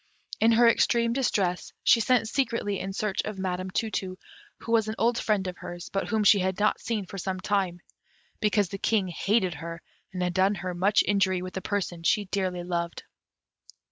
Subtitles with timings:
[0.39, 4.17] In her extreme distress, she sent secretly in search of Madam Tu tu,
[4.57, 7.39] who was an old friend of hers, but whom she had not seen for some
[7.39, 7.81] time,
[8.39, 9.79] because the King hated her,
[10.11, 13.03] and had done her much injury with a person she dearly loved.